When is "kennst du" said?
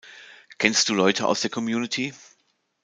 0.57-0.95